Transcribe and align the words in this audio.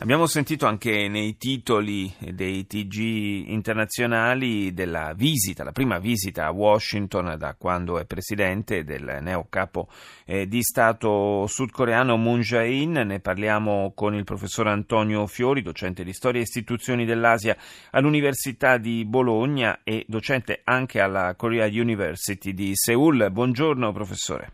Abbiamo 0.00 0.26
sentito 0.26 0.66
anche 0.66 1.08
nei 1.08 1.36
titoli 1.36 2.08
dei 2.20 2.68
TG 2.68 3.48
internazionali 3.48 4.72
della 4.72 5.12
visita, 5.12 5.64
la 5.64 5.72
prima 5.72 5.98
visita 5.98 6.46
a 6.46 6.52
Washington 6.52 7.34
da 7.36 7.56
quando 7.58 7.98
è 7.98 8.06
presidente 8.06 8.84
del 8.84 9.18
neo 9.20 9.48
capo 9.50 9.88
eh, 10.24 10.46
di 10.46 10.62
Stato 10.62 11.46
sudcoreano 11.48 12.16
Moon 12.16 12.42
Jae-in. 12.42 12.92
Ne 12.92 13.18
parliamo 13.18 13.92
con 13.92 14.14
il 14.14 14.22
professor 14.22 14.68
Antonio 14.68 15.26
Fiori, 15.26 15.62
docente 15.62 16.04
di 16.04 16.12
storia 16.12 16.38
e 16.38 16.44
istituzioni 16.44 17.04
dell'Asia 17.04 17.56
all'Università 17.90 18.76
di 18.76 19.04
Bologna 19.04 19.80
e 19.82 20.04
docente 20.06 20.60
anche 20.62 21.00
alla 21.00 21.34
Korea 21.34 21.66
University 21.66 22.54
di 22.54 22.70
Seoul. 22.74 23.32
Buongiorno 23.32 23.90
professore. 23.90 24.52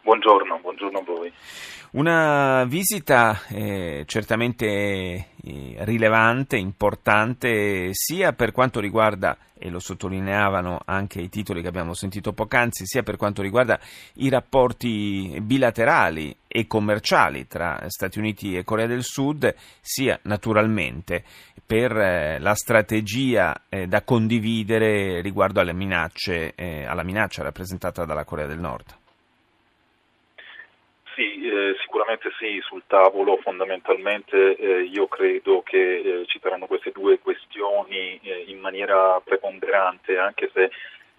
Buongiorno, 0.00 0.55
voi. 1.26 1.32
Una 1.92 2.64
visita 2.64 3.40
eh, 3.48 4.02
certamente 4.06 4.66
eh, 4.66 5.76
rilevante, 5.78 6.56
importante, 6.56 7.90
sia 7.92 8.32
per 8.32 8.52
quanto 8.52 8.80
riguarda, 8.80 9.38
e 9.58 9.70
lo 9.70 9.78
sottolineavano 9.78 10.80
anche 10.84 11.20
i 11.20 11.30
titoli 11.30 11.62
che 11.62 11.68
abbiamo 11.68 11.94
sentito 11.94 12.34
poc'anzi, 12.34 12.84
sia 12.84 13.02
per 13.02 13.16
quanto 13.16 13.40
riguarda 13.40 13.78
i 14.14 14.28
rapporti 14.28 15.38
bilaterali 15.40 16.36
e 16.46 16.66
commerciali 16.66 17.46
tra 17.46 17.82
Stati 17.86 18.18
Uniti 18.18 18.56
e 18.56 18.64
Corea 18.64 18.86
del 18.86 19.04
Sud, 19.04 19.54
sia 19.80 20.18
naturalmente 20.24 21.24
per 21.64 21.96
eh, 21.96 22.38
la 22.38 22.54
strategia 22.54 23.62
eh, 23.70 23.86
da 23.86 24.02
condividere 24.02 25.22
riguardo 25.22 25.60
alle 25.60 25.72
minacce, 25.72 26.52
eh, 26.54 26.84
alla 26.84 27.04
minaccia 27.04 27.42
rappresentata 27.42 28.04
dalla 28.04 28.24
Corea 28.24 28.46
del 28.46 28.60
Nord. 28.60 29.05
Sì, 31.16 31.48
eh, 31.48 31.74
sicuramente 31.80 32.30
sì, 32.38 32.60
sul 32.60 32.82
tavolo 32.86 33.38
fondamentalmente 33.38 34.54
eh, 34.54 34.82
io 34.82 35.06
credo 35.06 35.62
che 35.62 35.96
eh, 35.96 36.26
ci 36.26 36.38
saranno 36.42 36.66
queste 36.66 36.92
due 36.92 37.18
questioni 37.20 38.20
eh, 38.22 38.44
in 38.48 38.58
maniera 38.58 39.18
preponderante, 39.24 40.18
anche 40.18 40.50
se 40.52 40.70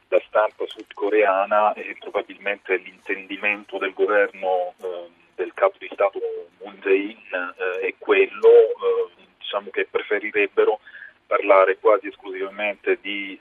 la 0.09 0.21
stampa 0.27 0.65
sudcoreana 0.67 1.73
e 1.73 1.95
probabilmente 1.99 2.75
l'intendimento 2.75 3.79
del 3.79 3.93
governo 3.93 4.75
ehm, 4.83 5.07
del 5.33 5.51
capo 5.55 5.77
di 5.79 5.89
Stato 5.91 6.19
Moon 6.61 6.77
Jae-in 6.79 7.17
eh, 7.31 7.87
è 7.87 7.95
quello, 7.97 8.49
eh, 8.49 9.09
diciamo 9.39 9.71
che 9.71 9.87
preferirebbero 9.89 10.79
parlare 11.25 11.79
quasi 11.79 12.07
esclusivamente 12.07 12.99
di 13.01 13.37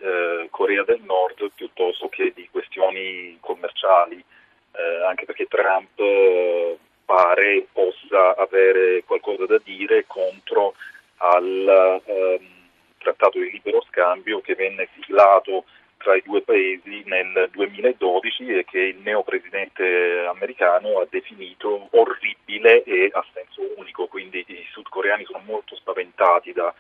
Corea 0.51 0.83
del 0.83 1.03
Nord 1.03 1.53
piuttosto 1.55 2.09
che 2.09 2.33
di 2.35 2.49
questioni 2.51 3.37
commerciali 3.41 4.25
eh, 4.77 5.05
anche 5.05 5.25
perché 5.25 5.47
Trump 5.47 5.99
eh, 5.99 6.79
pare 7.05 7.67
possa 7.73 8.37
avere 8.37 9.05
qualcosa 9.05 9.47
da 9.47 9.59
dire 9.63 10.05
contro 10.07 10.75
al 11.19 12.03
ehm, 12.05 12.47
trattato 12.99 13.39
di 13.39 13.51
libero 13.51 13.83
scambio 13.89 14.41
che 14.41 14.55
venne 14.55 14.89
siglato 14.95 15.65
tra 15.99 16.15
i 16.15 16.23
due 16.23 16.43
paesi 16.43 17.03
nel 17.07 17.49
2012 17.53 18.59
e 18.59 18.65
che 18.65 18.79
il 18.79 18.99
neopresidente 18.99 20.27
americano 20.27 21.01
ha 21.01 21.07
definito 21.09 21.89
orribile 21.93 22.83
e 22.85 23.11
a 23.13 23.25
senso 23.33 23.63
unico, 23.77 24.07
quindi 24.07 24.45
i 24.47 24.67
sudcoreani 24.73 25.25
sono 25.25 25.43
molto 25.45 25.75
spaventati 25.75 26.53
da, 26.53 26.73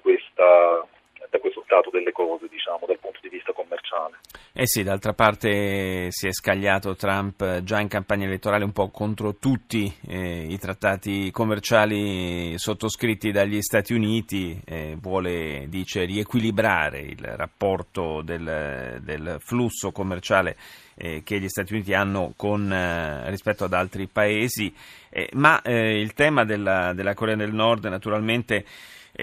questa 0.00 0.86
da 1.28 1.38
questo 1.38 1.62
stato 1.64 1.90
delle 1.90 2.12
cose, 2.12 2.48
diciamo, 2.48 2.86
dal 2.86 2.98
punto 2.98 3.18
di 3.22 3.28
vista 3.28 3.52
commerciale. 3.52 4.18
Eh 4.58 4.66
sì, 4.66 4.82
d'altra 4.82 5.12
parte 5.12 6.06
si 6.08 6.28
è 6.28 6.32
scagliato 6.32 6.96
Trump 6.96 7.62
già 7.62 7.78
in 7.78 7.88
campagna 7.88 8.24
elettorale 8.24 8.64
un 8.64 8.72
po' 8.72 8.88
contro 8.88 9.34
tutti 9.34 9.94
eh, 10.06 10.46
i 10.48 10.56
trattati 10.56 11.30
commerciali 11.30 12.54
sottoscritti 12.56 13.32
dagli 13.32 13.60
Stati 13.60 13.92
Uniti, 13.92 14.58
eh, 14.64 14.96
vuole, 14.98 15.66
dice, 15.68 16.06
riequilibrare 16.06 17.00
il 17.00 17.22
rapporto 17.22 18.22
del, 18.22 18.98
del 19.02 19.36
flusso 19.40 19.92
commerciale 19.92 20.56
eh, 20.94 21.20
che 21.22 21.38
gli 21.38 21.48
Stati 21.48 21.74
Uniti 21.74 21.92
hanno 21.92 22.32
con, 22.34 22.72
eh, 22.72 23.28
rispetto 23.28 23.64
ad 23.64 23.74
altri 23.74 24.06
paesi, 24.06 24.74
eh, 25.10 25.28
ma 25.34 25.60
eh, 25.60 26.00
il 26.00 26.14
tema 26.14 26.46
della, 26.46 26.94
della 26.94 27.12
Corea 27.12 27.36
del 27.36 27.52
Nord 27.52 27.84
naturalmente 27.84 28.64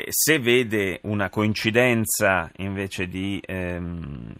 se 0.09 0.39
vede 0.39 0.99
una 1.03 1.29
coincidenza 1.29 2.49
invece 2.57 3.07
di, 3.07 3.41
ehm, 3.45 4.33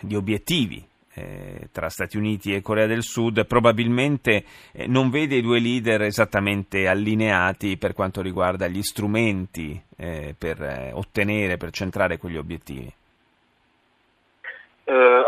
di 0.00 0.14
obiettivi 0.14 0.84
eh, 1.14 1.68
tra 1.72 1.88
Stati 1.88 2.16
Uniti 2.16 2.54
e 2.54 2.60
Corea 2.60 2.86
del 2.86 3.02
Sud, 3.02 3.46
probabilmente 3.46 4.44
eh, 4.72 4.86
non 4.86 5.10
vede 5.10 5.36
i 5.36 5.42
due 5.42 5.60
leader 5.60 6.02
esattamente 6.02 6.86
allineati 6.86 7.76
per 7.76 7.94
quanto 7.94 8.20
riguarda 8.20 8.68
gli 8.68 8.82
strumenti 8.82 9.80
eh, 9.96 10.34
per 10.36 10.90
ottenere, 10.92 11.56
per 11.56 11.70
centrare 11.70 12.18
quegli 12.18 12.36
obiettivi. 12.36 12.92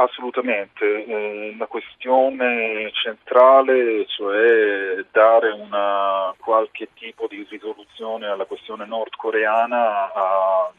Assolutamente, 0.00 1.04
eh, 1.04 1.54
la 1.58 1.66
questione 1.66 2.90
centrale, 2.94 4.06
cioè 4.06 5.04
dare 5.10 5.50
una 5.50 6.34
qualche 6.38 6.88
tipo 6.94 7.26
di 7.26 7.46
risoluzione 7.46 8.26
alla 8.26 8.46
questione 8.46 8.86
nordcoreana, 8.86 10.10
ha 10.10 10.72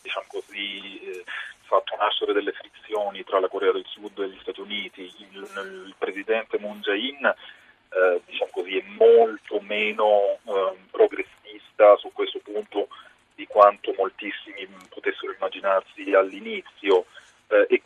diciamo 0.00 0.26
così, 0.28 1.00
eh, 1.00 1.24
fatto 1.62 1.96
nascere 1.96 2.32
delle 2.32 2.52
frizioni 2.52 3.24
tra 3.24 3.40
la 3.40 3.48
Corea 3.48 3.72
del 3.72 3.84
Sud 3.84 4.16
e 4.20 4.28
gli 4.28 4.38
Stati 4.42 4.60
Uniti. 4.60 5.12
Il, 5.32 5.48
il 5.88 5.94
presidente 5.98 6.60
Moon 6.60 6.78
Jae-in 6.78 7.24
eh, 7.24 8.20
diciamo 8.26 8.50
così, 8.52 8.78
è 8.78 8.84
molto 8.96 9.58
meno 9.62 10.38
ehm, 10.44 10.86
progressista 10.92 11.96
su 11.96 12.12
questo 12.12 12.38
punto 12.44 12.86
di 13.34 13.44
quanto 13.48 13.92
moltissimi 13.98 14.68
potessero 14.88 15.32
immaginarsi 15.32 16.12
all'inizio 16.14 17.06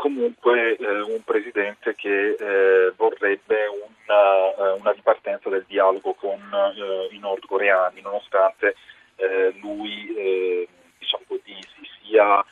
comunque 0.02 0.76
eh, 0.76 1.00
un 1.02 1.22
presidente 1.22 1.94
che 1.94 2.34
eh, 2.34 2.92
vorrebbe 2.96 3.66
una, 3.68 4.50
eh, 4.50 4.80
una, 4.80 4.90
ripartenza 4.90 5.48
del 5.48 5.64
dialogo 5.68 6.14
con 6.14 6.40
eh, 6.40 7.14
i 7.14 7.18
nordcoreani, 7.20 8.00
nonostante 8.00 8.74
eh, 9.14 9.54
lui 9.60 10.68
diciamo 10.98 11.22
così, 11.28 11.54
si 11.54 11.88
sia 12.02 12.44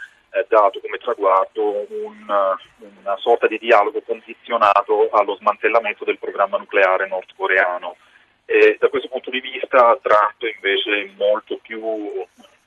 dato 0.47 0.79
come 0.79 0.99
traguardo 0.99 1.87
un, 1.89 2.57
una 3.03 3.17
sorta 3.17 3.49
di 3.49 3.59
dialogo 3.59 4.01
condizionato 4.03 5.09
allo 5.11 5.35
smantellamento 5.35 6.05
del 6.05 6.19
programma 6.19 6.57
nucleare 6.57 7.09
nordcoreano. 7.09 7.97
E 8.45 8.77
da 8.79 8.89
questo 8.89 9.09
punto 9.09 9.31
di 9.31 9.41
vista 9.41 9.99
Trump 10.01 10.41
invece 10.55 11.03
è 11.03 11.11
molto 11.17 11.59
più 11.61 12.25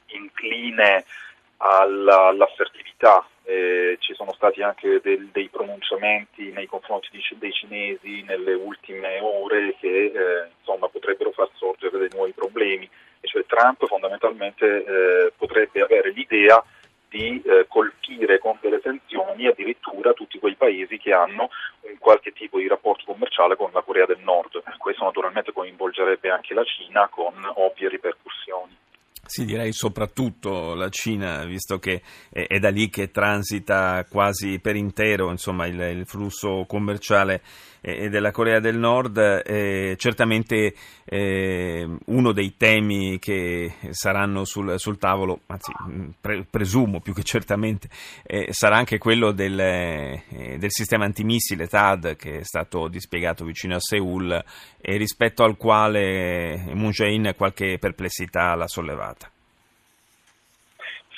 incline 0.07 1.05
alla, 1.63 2.27
all'assertività 2.27 3.25
eh, 3.43 3.97
ci 3.99 4.13
sono 4.13 4.33
stati 4.33 4.61
anche 4.61 4.99
del, 5.01 5.29
dei 5.31 5.47
pronunciamenti 5.49 6.51
nei 6.51 6.65
confronti 6.65 7.07
di, 7.11 7.21
dei 7.37 7.51
cinesi 7.51 8.21
nelle 8.23 8.53
ultime 8.53 9.19
ore 9.21 9.75
che 9.79 10.05
eh, 10.05 10.49
insomma, 10.59 10.87
potrebbero 10.87 11.31
far 11.31 11.49
sorgere 11.55 11.97
dei 11.97 12.09
nuovi 12.11 12.33
problemi, 12.33 12.89
e 13.19 13.27
cioè 13.27 13.45
Trump 13.45 13.85
fondamentalmente 13.85 14.65
eh, 14.65 15.33
potrebbe 15.37 15.81
avere 15.81 16.11
l'idea 16.11 16.63
di 17.07 17.41
eh, 17.45 17.65
colpire 17.67 18.39
con 18.39 18.57
delle 18.59 18.81
sanzioni 18.81 19.45
addirittura 19.45 20.13
tutti 20.13 20.39
quei 20.39 20.55
paesi 20.55 20.97
che 20.97 21.13
hanno 21.13 21.49
un 21.81 21.97
qualche 21.99 22.33
tipo 22.33 22.57
di 22.57 22.67
rapporto 22.67 23.05
commerciale 23.05 23.55
con 23.55 23.69
la 23.71 23.81
Corea 23.81 24.05
del 24.05 24.19
Nord. 24.23 24.63
Questo 24.77 25.03
naturalmente 25.03 25.53
coinvolgerebbe 25.53 26.29
anche 26.29 26.53
la 26.53 26.63
Cina 26.63 27.07
con 27.09 27.33
ovvie 27.55 27.87
ripercussioni. 27.87 28.82
Sì, 29.33 29.45
direi 29.45 29.73
soprattutto 29.73 30.75
la 30.75 30.89
Cina, 30.89 31.43
visto 31.45 31.79
che 31.79 32.03
è, 32.29 32.59
da 32.59 32.69
lì 32.69 32.87
che 32.91 33.09
transita 33.09 34.05
quasi 34.07 34.59
per 34.59 34.75
intero 34.75 35.31
insomma, 35.31 35.65
il, 35.65 35.79
il 35.79 36.05
flusso 36.05 36.65
commerciale 36.67 37.41
e 37.81 38.09
della 38.09 38.29
Corea 38.29 38.59
del 38.59 38.77
Nord, 38.77 39.17
eh, 39.17 39.95
certamente 39.97 40.75
eh, 41.03 41.97
uno 42.05 42.31
dei 42.31 42.55
temi 42.55 43.17
che 43.17 43.73
saranno 43.89 44.45
sul, 44.45 44.79
sul 44.79 44.99
tavolo, 44.99 45.41
anzi 45.47 45.73
pre, 46.21 46.45
presumo 46.49 47.01
più 47.01 47.13
che 47.13 47.23
certamente, 47.23 47.89
eh, 48.21 48.49
sarà 48.51 48.77
anche 48.77 48.99
quello 48.99 49.31
del, 49.31 49.59
eh, 49.59 50.57
del, 50.59 50.71
sistema 50.71 51.05
antimissile 51.05 51.67
TAD 51.67 52.15
che 52.15 52.41
è 52.41 52.43
stato 52.43 52.87
dispiegato 52.87 53.43
vicino 53.43 53.75
a 53.75 53.79
Seoul 53.81 54.43
e 54.79 54.97
rispetto 54.97 55.43
al 55.43 55.57
quale 55.57 56.71
Moon 56.75 56.91
Jae-in 56.91 57.33
qualche 57.35 57.79
perplessità 57.79 58.53
l'ha 58.53 58.67
sollevata. 58.67 59.22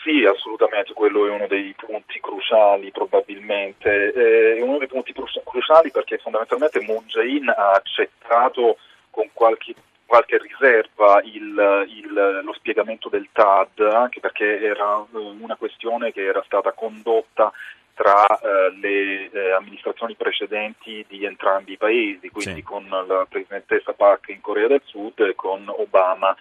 Sì, 0.06 0.24
assolutamente, 0.24 0.94
quello 0.94 1.26
è 1.26 1.32
uno 1.32 1.48
dei 1.48 1.74
punti 1.76 2.20
cruciali 2.20 2.92
probabilmente, 2.92 4.14
eh, 4.14 4.58
è 4.58 4.62
uno 4.62 4.78
dei 4.78 4.86
punti 4.88 5.12
cruciali 5.44 5.90
perché 5.90 6.20
fondamentalmente 6.20 6.80
Moon 6.82 7.06
Jae-in 7.08 7.50
ha 7.50 7.72
accettato 7.72 8.78
con 9.10 9.28
qualche, 9.34 9.74
qualche 10.06 10.38
riserva 10.38 11.22
il, 11.24 11.88
il, 11.88 12.42
lo 12.44 12.54
spiegamento 12.54 13.10
del 13.10 13.30
TAD, 13.32 13.80
anche 13.80 14.20
perché 14.20 14.62
era 14.62 15.04
eh, 15.12 15.18
una 15.18 15.56
questione 15.56 16.12
che 16.12 16.24
era 16.24 16.44
stata 16.46 16.72
condotta 16.74 17.52
tra 17.96 18.28
eh, 18.28 18.76
le 18.80 19.32
eh, 19.32 19.52
amministrazioni 19.54 20.14
precedenti 20.14 21.04
di 21.08 21.26
entrambi 21.26 21.72
i 21.72 21.78
paesi, 21.78 22.30
quindi 22.30 22.60
sì. 22.60 22.62
con 22.62 22.88
la 22.88 23.26
presidentessa 23.28 23.94
Park 23.94 24.30
in 24.30 24.42
Corea 24.42 24.68
del 24.68 24.84
Sud 24.84 25.20
e 25.22 25.34
con 25.34 25.68
Obama 25.68 26.36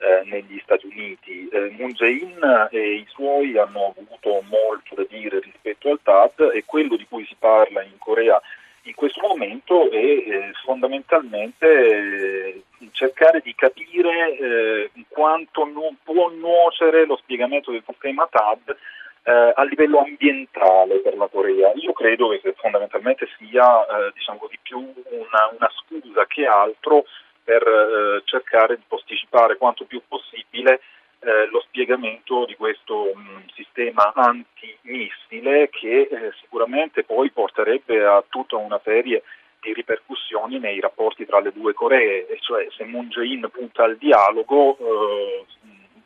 eh, 0.00 0.22
negli 0.24 0.58
Stati 0.62 0.86
Uniti. 0.86 1.48
Eh, 1.48 1.74
Moon 1.78 1.92
Jae-in 1.92 2.68
e 2.70 2.94
i 2.94 3.06
suoi 3.08 3.56
hanno 3.58 3.94
avuto 3.96 4.42
molto 4.48 4.94
da 4.94 5.04
dire 5.08 5.40
rispetto 5.40 5.90
al 5.90 6.00
TAD 6.02 6.50
e 6.54 6.64
quello 6.64 6.96
di 6.96 7.06
cui 7.08 7.24
si 7.26 7.36
parla 7.38 7.82
in 7.82 7.98
Corea 7.98 8.40
in 8.84 8.94
questo 8.94 9.26
momento 9.26 9.90
è 9.90 9.96
eh, 9.96 10.52
fondamentalmente 10.64 11.66
eh, 11.66 12.62
cercare 12.92 13.40
di 13.40 13.54
capire 13.54 14.36
eh, 14.38 14.90
quanto 15.08 15.66
non 15.66 15.96
può 16.02 16.30
nuocere 16.30 17.04
lo 17.04 17.16
spiegamento 17.16 17.70
del 17.70 17.82
sistema 17.86 18.26
TAD 18.30 18.76
eh, 19.24 19.52
a 19.54 19.62
livello 19.64 19.98
ambientale 19.98 21.00
per 21.00 21.16
la 21.16 21.26
Corea. 21.26 21.72
Io 21.74 21.92
credo 21.92 22.30
che 22.40 22.54
fondamentalmente 22.56 23.28
sia 23.36 23.84
diciamo 24.14 24.38
così, 24.38 24.58
più 24.62 24.78
una, 24.78 25.50
una 25.56 25.70
scusa 25.76 26.24
che 26.26 26.46
altro 26.46 27.04
per 27.50 27.66
eh, 27.66 28.22
cercare 28.26 28.76
di 28.76 28.82
posticipare 28.86 29.56
quanto 29.56 29.84
più 29.84 30.00
possibile 30.06 30.80
eh, 31.18 31.48
lo 31.50 31.60
spiegamento 31.62 32.44
di 32.44 32.54
questo 32.54 33.10
mh, 33.12 33.20
mm, 33.20 33.38
sistema 33.54 34.12
antimissile 34.14 35.68
che 35.68 36.02
eh, 36.02 36.32
sicuramente 36.40 37.02
poi 37.02 37.32
porterebbe 37.32 38.06
a 38.06 38.22
tutta 38.28 38.56
una 38.56 38.80
serie 38.84 39.24
di 39.60 39.72
ripercussioni 39.72 40.60
nei 40.60 40.78
rapporti 40.78 41.26
tra 41.26 41.40
le 41.40 41.50
due 41.52 41.74
Coree, 41.74 42.28
e 42.28 42.38
cioè 42.40 42.68
se 42.70 42.84
Moon 42.84 43.08
Jae-in 43.08 43.48
punta 43.52 43.82
al 43.82 43.96
dialogo, 43.96 44.78
eh, 44.78 45.44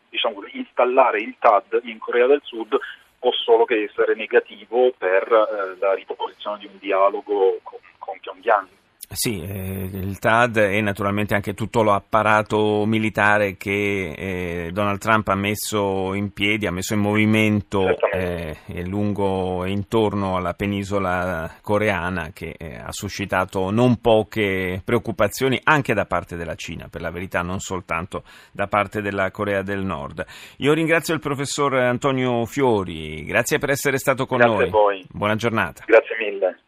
diciamo, 0.09 0.43
installare 0.53 1.21
il 1.21 1.37
TAD 1.39 1.83
in 1.85 1.99
Corea 1.99 2.27
del 2.27 2.41
Sud 2.43 2.75
può 3.19 3.31
solo 3.33 3.67
che 3.67 3.83
essere 3.83 4.15
negativo 4.15 4.93
per 4.97 5.31
eh, 5.31 5.79
la 5.79 5.93
riproposizione 5.93 6.59
di 6.59 6.67
un 6.67 6.79
dialogo 6.79 7.59
con, 7.63 7.79
con 7.99 8.19
Pyongyang. 8.19 8.69
Sì, 9.15 9.41
eh, 9.41 9.89
il 9.93 10.19
TAD 10.19 10.57
e 10.57 10.81
naturalmente 10.81 11.35
anche 11.35 11.55
tutto 11.55 11.83
l'apparato 11.83 12.85
militare 12.85 13.57
che 13.57 14.13
eh, 14.13 14.71
Donald 14.73 14.99
Trump 14.99 15.29
ha 15.29 15.37
messo 15.37 16.15
in 16.15 16.33
piedi, 16.33 16.67
ha 16.67 16.73
messo 16.73 16.95
in 16.95 17.01
movimento 17.01 17.97
eh, 18.13 18.57
lungo 18.87 19.65
e 19.65 19.71
intorno 19.71 20.37
alla 20.37 20.55
penisola 20.55 21.59
coreana 21.63 22.31
che 22.33 22.57
eh, 22.59 22.75
ha 22.75 22.91
suscitato 22.91 23.71
non 23.71 24.01
poche 24.01 24.83
preoccupazioni 24.85 25.61
anche 25.63 25.95
da 25.95 26.07
parte 26.07 26.37
della 26.37 26.57
Cina, 26.57 26.89
per 26.89 27.01
la 27.01 27.11
verità 27.11 27.43
non 27.43 27.61
soltanto 27.61 28.25
da 28.51 28.67
parte 28.67 29.01
della 29.01 29.31
Corea 29.31 29.63
del 29.63 29.85
Nord. 29.85 30.25
Io 30.59 30.73
ringrazio 30.73 31.15
il 31.15 31.21
professor 31.21 31.75
Antonio 31.75 32.45
Fiori, 32.47 33.25
grazie 33.25 33.59
per 33.59 33.71
essere 33.71 33.97
stato 33.97 34.27
con 34.27 34.39
grazie 34.39 34.57
noi. 34.57 34.67
A 34.67 34.71
voi. 34.71 35.07
Buona 35.09 35.37
giornata. 35.37 35.85
Grazie 35.87 36.17
mille. 36.19 36.64